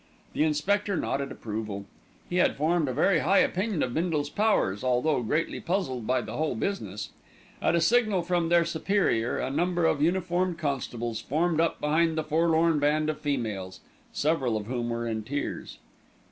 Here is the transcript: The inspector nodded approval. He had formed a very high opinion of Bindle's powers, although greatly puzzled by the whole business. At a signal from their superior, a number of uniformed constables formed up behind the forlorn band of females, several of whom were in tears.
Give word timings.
The 0.33 0.41
inspector 0.43 0.97
nodded 0.97 1.31
approval. 1.31 1.85
He 2.27 2.37
had 2.37 2.55
formed 2.55 2.89
a 2.89 2.91
very 2.91 3.19
high 3.19 3.37
opinion 3.37 3.83
of 3.83 3.93
Bindle's 3.93 4.31
powers, 4.31 4.83
although 4.83 5.21
greatly 5.21 5.59
puzzled 5.59 6.07
by 6.07 6.21
the 6.21 6.37
whole 6.37 6.55
business. 6.55 7.09
At 7.61 7.75
a 7.75 7.81
signal 7.81 8.23
from 8.23 8.49
their 8.49 8.65
superior, 8.65 9.37
a 9.37 9.51
number 9.51 9.85
of 9.85 10.01
uniformed 10.01 10.57
constables 10.57 11.21
formed 11.21 11.61
up 11.61 11.79
behind 11.79 12.17
the 12.17 12.23
forlorn 12.23 12.79
band 12.79 13.11
of 13.11 13.21
females, 13.21 13.79
several 14.11 14.57
of 14.57 14.65
whom 14.65 14.89
were 14.89 15.05
in 15.07 15.21
tears. 15.21 15.77